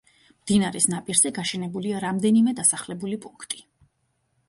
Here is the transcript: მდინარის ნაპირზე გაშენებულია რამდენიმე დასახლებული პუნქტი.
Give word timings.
მდინარის 0.43 0.87
ნაპირზე 0.93 1.33
გაშენებულია 1.37 2.01
რამდენიმე 2.07 2.57
დასახლებული 2.63 3.25
პუნქტი. 3.27 3.67